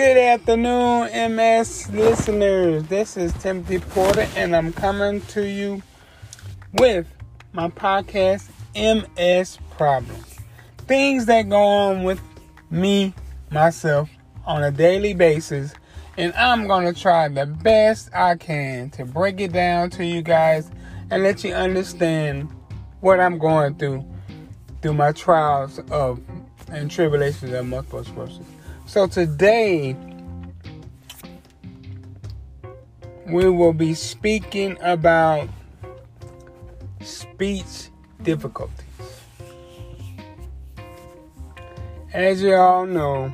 Good 0.00 0.16
afternoon, 0.16 1.34
MS 1.34 1.90
listeners. 1.90 2.84
This 2.84 3.18
is 3.18 3.34
Timothy 3.34 3.80
Porter, 3.80 4.26
and 4.34 4.56
I'm 4.56 4.72
coming 4.72 5.20
to 5.26 5.46
you 5.46 5.82
with 6.72 7.06
my 7.52 7.68
podcast, 7.68 8.48
MS 8.74 9.58
Problems. 9.76 10.38
Things 10.88 11.26
that 11.26 11.50
go 11.50 11.60
on 11.60 12.04
with 12.04 12.18
me, 12.70 13.12
myself, 13.50 14.08
on 14.46 14.62
a 14.62 14.70
daily 14.70 15.12
basis, 15.12 15.74
and 16.16 16.32
I'm 16.32 16.66
going 16.66 16.90
to 16.90 16.98
try 16.98 17.28
the 17.28 17.44
best 17.44 18.08
I 18.14 18.36
can 18.36 18.88
to 18.92 19.04
break 19.04 19.38
it 19.38 19.52
down 19.52 19.90
to 19.90 20.04
you 20.04 20.22
guys 20.22 20.70
and 21.10 21.22
let 21.22 21.44
you 21.44 21.52
understand 21.52 22.48
what 23.00 23.20
I'm 23.20 23.36
going 23.36 23.74
through 23.74 24.06
through 24.80 24.94
my 24.94 25.12
trials 25.12 25.78
of 25.90 26.22
and 26.70 26.90
tribulations 26.90 27.52
of 27.52 27.66
multiple 27.66 28.02
sclerosis. 28.02 28.46
So 28.90 29.06
today 29.06 29.94
we 33.24 33.48
will 33.48 33.72
be 33.72 33.94
speaking 33.94 34.76
about 34.80 35.48
speech 37.00 37.90
difficulties. 38.24 38.84
As 42.12 42.42
you 42.42 42.56
all 42.56 42.84
know, 42.84 43.32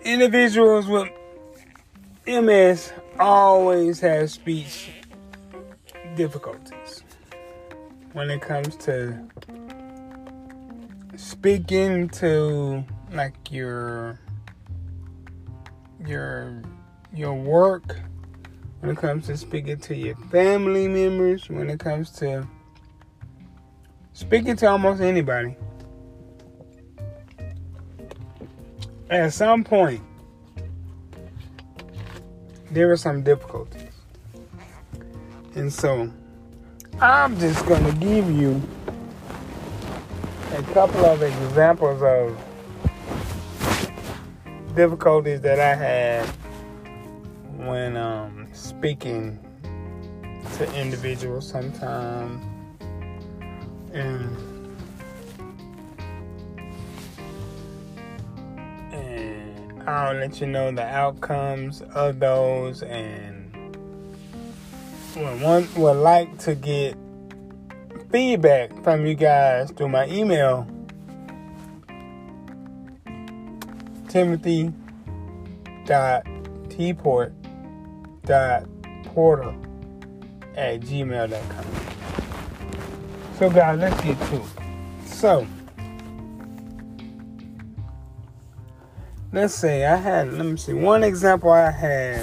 individuals 0.00 0.86
with 0.86 1.10
MS 2.26 2.90
always 3.20 4.00
have 4.00 4.30
speech 4.30 4.92
difficulties 6.16 7.02
when 8.14 8.30
it 8.30 8.40
comes 8.40 8.76
to 8.76 9.22
speaking 11.16 12.08
to 12.08 12.84
like 13.12 13.50
your 13.50 14.18
your 16.06 16.62
your 17.14 17.34
work 17.34 18.00
when 18.80 18.92
it 18.92 18.96
comes 18.96 19.26
to 19.26 19.36
speaking 19.36 19.78
to 19.78 19.94
your 19.94 20.16
family 20.30 20.88
members 20.88 21.50
when 21.50 21.68
it 21.68 21.78
comes 21.78 22.10
to 22.10 22.46
speaking 24.14 24.56
to 24.56 24.66
almost 24.66 25.02
anybody. 25.02 25.54
At 29.10 29.34
some 29.34 29.62
point 29.64 30.00
there 32.70 32.90
are 32.90 32.96
some 32.96 33.22
difficulties. 33.22 33.90
And 35.54 35.70
so 35.70 36.10
i'm 37.00 37.38
just 37.38 37.66
to 37.66 37.96
give 38.00 38.30
you 38.30 38.62
a 40.52 40.62
couple 40.74 41.06
of 41.06 41.22
examples 41.22 42.02
of 42.02 42.36
difficulties 44.76 45.40
that 45.40 45.58
I 45.58 45.74
had 45.74 46.26
when 47.56 47.96
um, 47.96 48.48
speaking 48.52 49.38
to 50.58 50.74
individuals 50.78 51.48
sometimes. 51.48 52.44
And, 53.94 54.36
and 58.92 59.88
I'll 59.88 60.14
let 60.14 60.38
you 60.38 60.48
know 60.48 60.70
the 60.70 60.84
outcomes 60.84 61.80
of 61.94 62.20
those 62.20 62.82
and 62.82 63.54
when 65.14 65.40
one 65.40 65.68
would 65.76 65.96
like 65.96 66.38
to 66.40 66.54
get 66.54 66.96
feedback 68.12 68.70
from 68.84 69.06
you 69.06 69.14
guys 69.14 69.70
through 69.70 69.88
my 69.88 70.06
email 70.08 70.66
timothy 74.10 74.70
dot 75.86 76.22
tport 76.68 77.32
dot 78.26 78.68
porter 79.04 79.54
at 80.56 80.80
gmail.com 80.80 81.64
so 83.38 83.48
guys 83.48 83.78
let's 83.78 84.04
get 84.04 84.18
to 84.28 84.36
it. 84.36 84.42
So 85.06 85.46
let's 89.32 89.54
say 89.54 89.86
i 89.86 89.96
had 89.96 90.34
let 90.34 90.44
me 90.44 90.58
see 90.58 90.74
one 90.74 91.02
example 91.02 91.50
i 91.50 91.70
had 91.70 92.20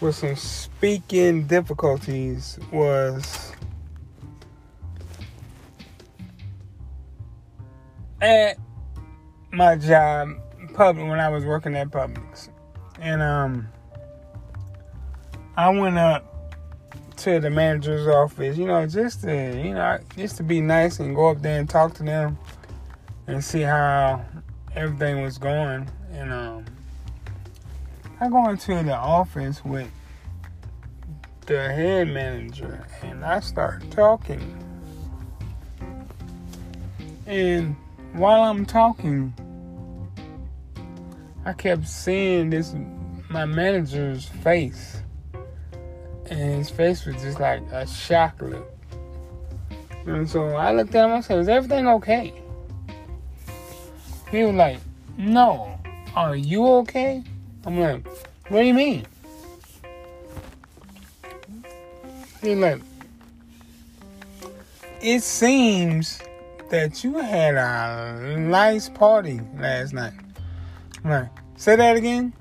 with 0.00 0.16
some 0.16 0.34
speaking 0.34 1.44
difficulties 1.46 2.58
was 2.72 3.52
at 8.22 8.56
my 9.50 9.74
job, 9.76 10.30
public 10.74 11.06
when 11.06 11.20
I 11.20 11.28
was 11.28 11.44
working 11.44 11.74
at 11.74 11.88
Publix, 11.88 12.48
and 13.00 13.20
um, 13.20 13.68
I 15.56 15.68
went 15.70 15.98
up 15.98 16.28
to 17.16 17.40
the 17.40 17.50
manager's 17.50 18.06
office, 18.06 18.56
you 18.56 18.66
know, 18.66 18.86
just 18.86 19.22
to 19.22 19.62
you 19.62 19.74
know, 19.74 19.98
just 20.16 20.36
to 20.36 20.44
be 20.44 20.60
nice 20.60 21.00
and 21.00 21.14
go 21.14 21.30
up 21.30 21.42
there 21.42 21.58
and 21.58 21.68
talk 21.68 21.94
to 21.94 22.04
them 22.04 22.38
and 23.26 23.44
see 23.44 23.60
how 23.60 24.24
everything 24.74 25.20
was 25.20 25.36
going. 25.36 25.90
And 26.12 26.32
um, 26.32 26.64
I 28.20 28.28
go 28.28 28.48
into 28.48 28.82
the 28.84 28.96
office 28.96 29.64
with 29.64 29.90
the 31.46 31.72
head 31.72 32.08
manager, 32.08 32.86
and 33.02 33.24
I 33.24 33.40
start 33.40 33.90
talking, 33.90 34.56
and 37.26 37.74
while 38.12 38.42
I'm 38.42 38.66
talking, 38.66 39.32
I 41.44 41.52
kept 41.52 41.88
seeing 41.88 42.50
this 42.50 42.74
my 43.28 43.46
manager's 43.46 44.26
face. 44.26 45.00
And 46.26 46.58
his 46.58 46.70
face 46.70 47.04
was 47.04 47.16
just 47.16 47.40
like 47.40 47.62
a 47.72 47.86
shock 47.86 48.40
look. 48.40 48.70
And 50.06 50.28
so 50.28 50.48
I 50.48 50.72
looked 50.72 50.94
at 50.94 51.06
him, 51.06 51.12
I 51.12 51.20
said, 51.20 51.38
Is 51.38 51.48
everything 51.48 51.86
okay? 51.88 52.32
He 54.30 54.44
was 54.44 54.54
like, 54.54 54.78
No. 55.16 55.78
Are 56.14 56.36
you 56.36 56.66
okay? 56.66 57.22
I'm 57.64 57.80
like, 57.80 58.06
What 58.48 58.60
do 58.60 58.66
you 58.66 58.74
mean? 58.74 59.06
He's 62.42 62.58
like, 62.58 62.82
It 65.00 65.22
seems 65.22 66.20
that 66.72 67.04
you 67.04 67.18
had 67.18 67.54
a 67.54 68.34
nice 68.38 68.88
party 68.88 69.38
last 69.58 69.92
night. 69.92 70.14
Right. 71.04 71.28
Say 71.54 71.76
that 71.76 71.96
again. 71.98 72.32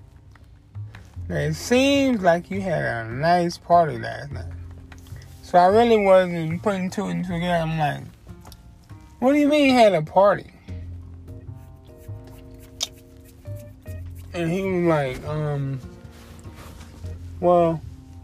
It 1.28 1.54
seems 1.54 2.22
like 2.22 2.50
you 2.50 2.62
had 2.62 2.82
a 2.82 3.10
nice 3.10 3.58
party 3.58 4.00
last 4.00 4.32
night. 4.32 4.54
So 5.44 5.58
I 5.58 5.66
really 5.66 5.98
wasn't 5.98 6.64
putting 6.64 6.90
two 6.90 7.08
and 7.08 7.26
two 7.26 7.34
together. 7.34 7.62
I'm 7.62 7.78
like, 7.78 8.04
what 9.20 9.34
do 9.34 9.40
you 9.40 9.50
mean 9.50 9.66
you 9.66 9.74
had 9.74 9.94
a 9.94 10.02
party? 10.02 10.50
And 14.34 14.50
he 14.50 14.62
was 14.62 14.88
like, 14.88 15.28
um, 15.28 15.78
well, 17.42 17.82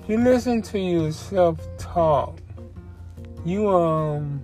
you 0.08 0.20
listen 0.20 0.62
to 0.62 0.80
yourself 0.80 1.60
talk. 1.78 2.40
You, 3.44 3.68
um, 3.68 4.42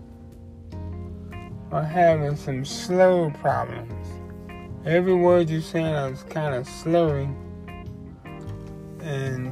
are 1.74 1.84
having 1.84 2.36
some 2.36 2.64
slow 2.64 3.32
problems. 3.42 4.08
Every 4.86 5.16
word 5.16 5.50
you're 5.50 5.62
saying 5.62 6.14
is 6.14 6.22
kind 6.24 6.54
of 6.54 6.68
slurring, 6.68 7.36
and 9.02 9.52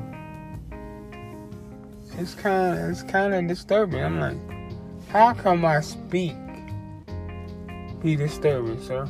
it's 2.20 2.36
kind 2.36 2.78
of 2.78 2.90
it's 2.92 3.02
kind 3.02 3.34
of 3.34 3.48
disturbing. 3.48 4.04
I'm 4.04 4.20
like, 4.20 4.38
how 5.10 5.34
come 5.34 5.66
I 5.66 5.82
speak 5.82 6.36
be 8.04 8.16
disturbing, 8.16 8.80
sir? 8.84 9.10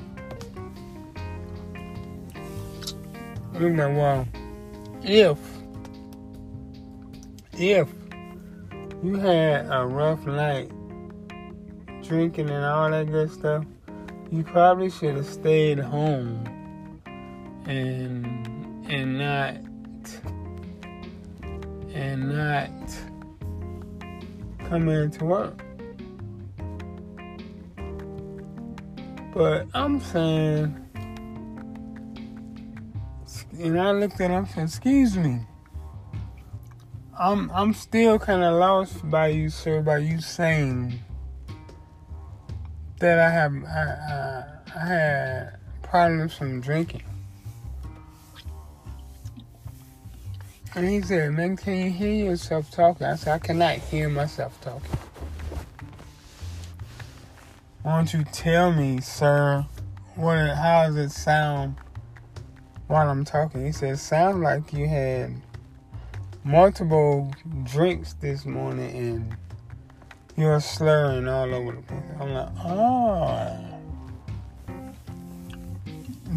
I'm 3.56 3.76
like, 3.76 3.96
well, 3.98 4.26
if 5.04 5.38
if 7.54 7.90
you 9.04 9.16
had 9.16 9.68
a 9.70 9.86
rough 9.86 10.26
night 10.26 10.72
drinking 12.12 12.50
and 12.50 12.66
all 12.66 12.92
that 12.92 13.10
good 13.10 13.32
stuff, 13.32 13.64
you 14.30 14.44
probably 14.44 14.90
should 14.90 15.16
have 15.16 15.26
stayed 15.26 15.80
home 15.80 16.44
and 17.66 18.86
and 18.92 19.18
not 19.18 19.56
and 21.94 22.36
not 22.36 22.70
come 24.68 24.90
into 24.90 25.24
work. 25.24 25.64
But 29.34 29.68
I'm 29.74 30.02
saying, 30.02 30.86
and 33.58 33.80
I 33.80 33.92
looked 33.92 34.20
at 34.20 34.32
him 34.32 34.44
and 34.44 34.50
said, 34.50 34.64
"Excuse 34.66 35.16
me." 35.16 35.46
I'm 37.18 37.50
I'm 37.52 37.74
still 37.74 38.20
kind 38.20 38.44
of 38.44 38.56
lost 38.56 39.10
by 39.10 39.28
you, 39.28 39.50
sir, 39.50 39.82
by 39.82 40.00
you 40.00 40.20
saying 40.20 41.00
that 43.02 43.18
I 43.18 43.32
have 43.32 43.54
I, 43.66 44.46
I, 44.76 44.80
I 44.80 44.86
had 44.86 45.58
problems 45.82 46.36
from 46.36 46.62
drinking. 46.62 47.04
And 50.76 50.88
he 50.88 51.02
said, 51.02 51.34
Man, 51.34 51.58
can 51.58 51.76
you 51.78 51.90
hear 51.90 52.14
yourself 52.14 52.70
talking? 52.72 53.06
I 53.06 53.16
said, 53.16 53.34
I 53.34 53.40
cannot 53.40 53.76
hear 53.78 54.08
myself 54.08 54.60
talking. 54.62 54.98
Why 57.82 57.98
don't 57.98 58.14
you 58.14 58.24
tell 58.32 58.72
me, 58.72 59.02
sir, 59.02 59.66
what 60.16 60.56
how 60.56 60.86
does 60.86 60.96
it 60.96 61.10
sound 61.10 61.78
while 62.86 63.10
I'm 63.10 63.26
talking? 63.26 63.66
He 63.66 63.72
said, 63.72 63.98
Sounds 63.98 64.38
like 64.38 64.72
you 64.72 64.88
had 64.88 65.34
multiple 66.44 67.34
drinks 67.64 68.14
this 68.14 68.46
morning 68.46 68.96
and 68.96 69.38
you're 70.42 70.60
slurring 70.60 71.28
all 71.28 71.54
over 71.54 71.74
the 71.74 71.82
place. 71.84 72.02
I'm 72.20 72.34
like, 72.34 72.50
oh. 72.66 73.58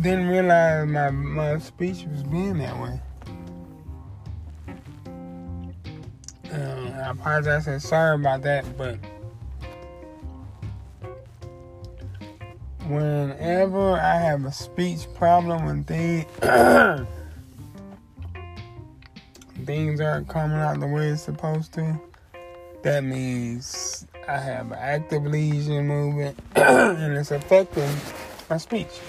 Didn't 0.03 0.29
realize 0.29 0.87
my, 0.87 1.09
my 1.09 1.59
speech 1.59 2.05
was 2.05 2.23
being 2.23 2.59
that 2.59 2.79
way. 2.79 3.01
Um, 6.53 6.93
I 7.03 7.11
apologize 7.13 7.67
and 7.67 7.81
sorry 7.81 8.17
about 8.17 8.43
that, 8.43 8.77
but 8.77 8.99
whenever 12.87 13.93
I 13.93 14.17
have 14.17 14.45
a 14.45 14.53
speech 14.53 15.07
problem 15.15 15.65
when 15.65 15.83
things 15.85 16.27
things 19.65 20.01
aren't 20.03 20.29
coming 20.29 20.59
out 20.59 20.79
the 20.79 20.87
way 20.87 21.09
it's 21.09 21.23
supposed 21.23 21.73
to, 21.73 21.99
that 22.85 23.03
means 23.03 24.07
I 24.29 24.39
have 24.39 24.71
an 24.71 24.79
active 24.79 25.25
lesion 25.25 25.89
movement 25.89 26.39
and 26.55 27.17
it's 27.17 27.31
affecting 27.31 27.91
my 28.49 28.59
speech. 28.59 29.01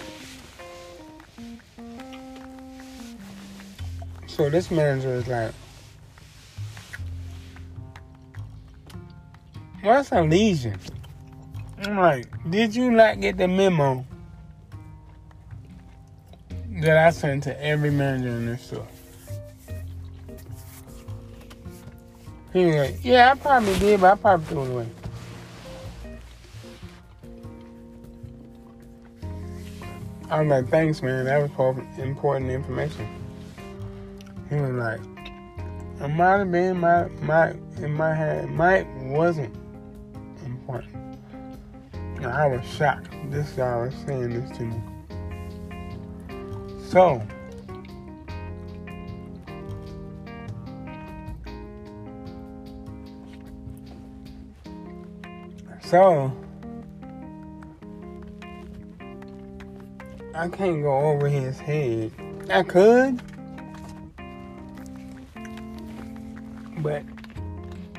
So 4.27 4.49
this 4.49 4.71
manager 4.71 5.13
is 5.13 5.27
like, 5.27 5.53
What's 9.81 10.11
a 10.11 10.21
lesion? 10.23 10.79
I'm 11.83 11.97
like, 11.97 12.25
did 12.49 12.75
you 12.75 12.89
not 12.89 13.19
get 13.19 13.37
the 13.37 13.47
memo 13.47 14.03
that 16.81 16.97
I 16.97 17.11
sent 17.11 17.43
to 17.43 17.63
every 17.63 17.91
manager 17.91 18.29
in 18.29 18.47
this 18.47 18.63
store? 18.63 18.87
Yeah, 23.03 23.33
I 23.33 23.35
probably 23.35 23.77
did, 23.79 23.99
but 23.99 24.13
I 24.13 24.15
probably 24.15 24.45
threw 24.45 24.63
it 24.63 24.71
away. 24.71 24.87
I 30.29 30.41
was 30.41 30.49
like, 30.49 30.69
thanks, 30.69 31.01
man. 31.01 31.25
That 31.25 31.41
was 31.41 31.77
important 31.99 32.49
information. 32.49 33.07
He 34.49 34.55
was 34.55 34.71
like, 34.71 35.01
it 36.01 36.07
might 36.07 36.37
have 36.37 36.51
been 36.51 36.79
my 36.79 37.09
my 37.21 37.51
in 37.77 37.91
my 37.91 38.13
head, 38.13 38.49
might 38.49 38.87
wasn't 39.03 39.53
important. 40.45 40.95
I 42.23 42.47
was 42.47 42.65
shocked. 42.65 43.09
This 43.31 43.51
guy 43.51 43.75
was 43.75 43.93
saying 44.05 44.29
this 44.29 44.57
to 44.57 44.63
me. 44.63 44.81
So, 46.87 47.21
so 55.85 56.31
I 60.33 60.49
can't 60.49 60.81
go 60.81 60.95
over 61.11 61.27
his 61.27 61.59
head. 61.59 62.11
I 62.49 62.63
could, 62.63 63.21
but 66.79 67.03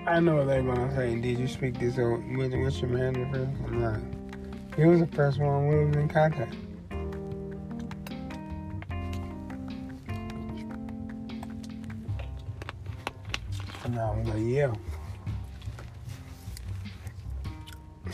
I 0.06 0.20
know 0.20 0.44
they're 0.44 0.62
gonna 0.62 0.94
say, 0.94 1.16
"Did 1.16 1.38
you 1.38 1.48
speak 1.48 1.78
this 1.78 1.98
over? 1.98 2.16
What's 2.16 2.80
your 2.80 2.90
manager?" 2.90 3.48
I'm 3.66 3.82
like. 3.82 4.16
He 4.76 4.84
was 4.84 5.00
the 5.00 5.06
first 5.06 5.38
one 5.38 5.68
we 5.68 5.84
was 5.86 5.96
in 5.96 6.06
contact. 6.06 6.54
And 13.84 13.98
I 13.98 14.10
was 14.10 14.28
like, 14.28 14.42
yeah. 14.42 14.74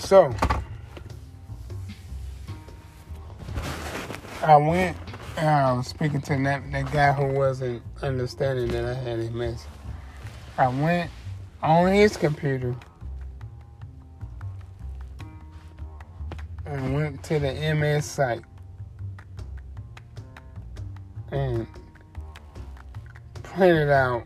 So, 0.02 0.34
I 4.42 4.56
went 4.56 4.96
was 5.36 5.86
speaking 5.86 6.20
to 6.20 6.36
that, 6.42 6.70
that 6.70 6.92
guy 6.92 7.12
who 7.12 7.26
wasn't 7.26 7.82
understanding 8.02 8.68
that 8.68 8.84
I 8.84 8.94
had 8.94 9.18
a 9.20 9.30
MS. 9.30 9.66
I 10.58 10.68
went 10.68 11.10
on 11.62 11.92
his 11.92 12.16
computer 12.16 12.76
and 16.66 16.94
went 16.94 17.22
to 17.24 17.38
the 17.38 17.74
MS 17.74 18.04
site 18.04 18.44
and 21.30 21.66
printed 23.42 23.88
out 23.88 24.24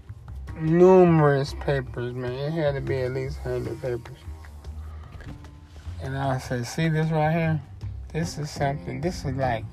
numerous 0.61 1.55
papers, 1.61 2.15
man. 2.15 2.33
It 2.33 2.53
had 2.53 2.75
to 2.75 2.81
be 2.81 3.01
at 3.03 3.13
least 3.13 3.45
100 3.45 3.81
papers. 3.81 4.26
And 6.07 6.17
I 6.17 6.39
said, 6.39 6.65
see 6.65 6.89
this 6.89 7.11
right 7.11 7.33
here? 7.33 7.61
This 8.13 8.39
is 8.39 8.49
something, 8.49 9.01
this 9.01 9.25
is 9.25 9.35
like 9.35 9.65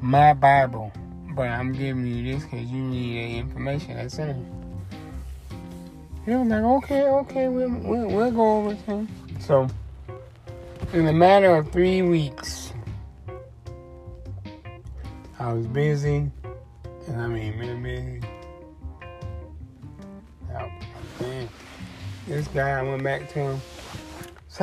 my 0.00 0.32
Bible. 0.32 0.90
But 1.36 1.48
I'm 1.48 1.72
giving 1.74 2.06
you 2.06 2.32
this 2.32 2.44
because 2.44 2.70
you 2.70 2.80
need 2.80 3.16
the 3.16 3.38
information 3.40 3.96
that's 3.96 4.18
in 4.18 4.30
it. 4.30 4.36
He 6.24 6.30
was 6.30 6.48
like, 6.48 6.62
okay, 6.62 7.02
okay, 7.02 7.48
we'll, 7.48 7.68
we'll, 7.68 8.06
we'll 8.06 8.30
go 8.30 8.56
over 8.60 8.72
it. 8.72 9.08
So, 9.42 9.68
in 10.94 11.06
a 11.06 11.12
matter 11.12 11.54
of 11.54 11.70
three 11.70 12.00
weeks, 12.00 12.72
I 15.38 15.52
was 15.52 15.66
busy, 15.66 16.30
and 17.08 17.20
I 17.20 17.26
mean, 17.26 17.58
really 17.58 17.76
busy. 17.76 18.20
Oh, 20.54 20.70
man. 21.20 21.46
This 22.26 22.48
guy, 22.48 22.78
I 22.78 22.82
went 22.82 23.04
back 23.04 23.28
to 23.34 23.38
him. 23.38 23.60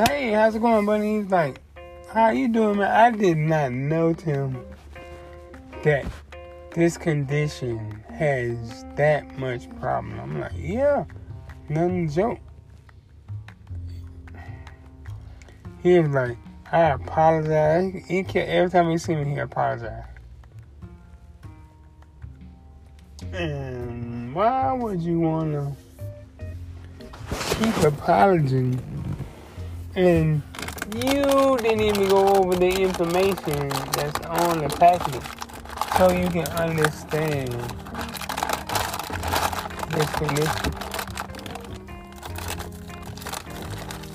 Hey, 0.06 0.30
how's 0.30 0.54
it 0.54 0.62
going, 0.62 0.86
buddy? 0.86 1.16
He's 1.16 1.26
like, 1.26 1.60
how 2.12 2.30
you 2.30 2.46
doing, 2.46 2.78
man? 2.78 2.88
I 2.88 3.10
did 3.10 3.36
not 3.36 3.72
know, 3.72 4.14
Tim, 4.14 4.64
that 5.82 6.06
this 6.72 6.96
condition 6.96 8.04
has 8.08 8.84
that 8.94 9.36
much 9.40 9.68
problem. 9.80 10.20
I'm 10.20 10.38
like, 10.38 10.52
yeah, 10.56 11.04
nothing 11.68 12.08
joke. 12.08 12.38
He 15.82 15.98
was 15.98 16.10
like, 16.10 16.38
I 16.70 16.90
apologize. 16.90 17.92
He 18.06 18.20
every 18.36 18.70
time 18.70 18.90
he 18.90 18.98
see 18.98 19.16
me, 19.16 19.32
he 19.32 19.38
apologize. 19.40 20.04
And 23.32 24.32
why 24.32 24.74
would 24.74 25.02
you 25.02 25.18
want 25.18 25.54
to 25.54 26.46
keep 27.56 27.76
apologizing 27.78 28.97
and 29.98 30.42
you 30.94 31.56
didn't 31.58 31.80
even 31.80 32.08
go 32.08 32.28
over 32.34 32.54
the 32.54 32.68
information 32.68 33.68
that's 33.68 34.20
on 34.26 34.60
the 34.60 34.68
package 34.78 35.24
so 35.96 36.12
you 36.12 36.28
can 36.30 36.46
understand 36.52 37.48
this 39.90 40.10
condition? 40.12 40.72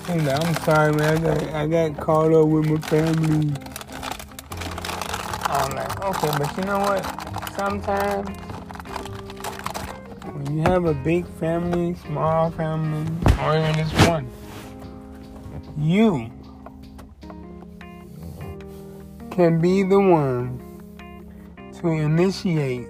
I'm 0.08 0.54
sorry, 0.62 0.94
man. 0.94 1.18
I 1.18 1.34
got, 1.34 1.54
I 1.54 1.66
got 1.66 2.00
caught 2.00 2.32
up 2.32 2.48
with 2.48 2.70
my 2.70 2.78
family. 2.88 3.52
I'm 5.46 5.76
like, 5.76 6.00
okay, 6.02 6.30
but 6.38 6.56
you 6.56 6.64
know 6.64 6.78
what? 6.78 7.04
Sometimes 7.54 8.28
when 10.32 10.56
you 10.56 10.62
have 10.62 10.86
a 10.86 10.94
big 10.94 11.26
family, 11.38 11.94
small 12.06 12.50
family, 12.52 13.10
or 13.42 13.58
even 13.58 13.74
just 13.74 14.08
one, 14.08 14.30
you 15.76 16.30
can 19.30 19.60
be 19.60 19.82
the 19.82 19.98
one 19.98 20.60
to 21.80 21.88
initiate 21.88 22.88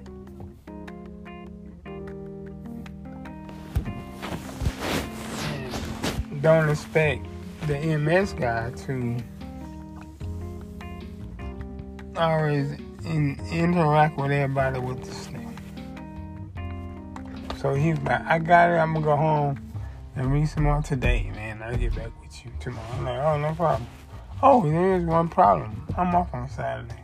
don't 6.44 6.68
expect 6.68 7.26
the 7.66 7.96
MS 7.96 8.34
guy 8.34 8.70
to 8.70 9.16
always 12.16 12.72
in, 13.06 13.40
interact 13.50 14.18
with 14.18 14.30
everybody 14.30 14.78
with 14.78 15.02
this 15.04 15.26
thing. 15.28 15.58
So 17.56 17.72
he's 17.72 17.98
like, 18.00 18.20
I 18.26 18.38
got 18.38 18.68
it. 18.68 18.74
I'm 18.74 18.92
gonna 18.92 19.06
go 19.06 19.16
home 19.16 19.72
and 20.16 20.30
read 20.30 20.46
some 20.46 20.64
more 20.64 20.82
today, 20.82 21.30
man. 21.34 21.62
I'll 21.62 21.78
get 21.78 21.94
back 21.94 22.10
you 22.44 22.52
tomorrow. 22.60 22.86
I'm 22.92 23.04
like, 23.04 23.18
oh, 23.20 23.38
no 23.38 23.54
problem. 23.54 23.88
Oh, 24.42 24.70
there 24.70 24.96
is 24.96 25.04
one 25.04 25.28
problem. 25.28 25.86
I'm 25.96 26.14
off 26.14 26.32
on 26.34 26.48
Saturday. 26.48 26.94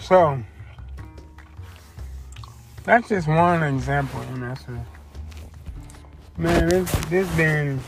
So, 0.00 0.42
that's 2.88 3.10
just 3.10 3.28
one 3.28 3.62
example, 3.62 4.18
and 4.32 4.42
that's 4.42 4.64
a 4.66 4.86
man. 6.38 6.68
This 6.70 6.90
this 7.10 7.36
been 7.36 7.78